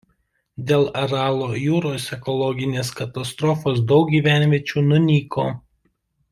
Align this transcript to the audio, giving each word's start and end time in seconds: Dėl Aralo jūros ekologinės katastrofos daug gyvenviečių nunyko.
Dėl 0.69 0.85
Aralo 1.01 1.49
jūros 1.65 2.07
ekologinės 2.17 2.91
katastrofos 3.01 3.85
daug 3.93 4.11
gyvenviečių 4.17 4.87
nunyko. 4.91 5.49